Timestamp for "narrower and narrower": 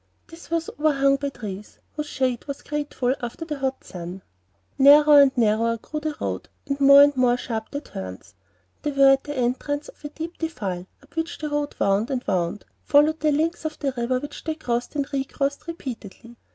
4.79-5.77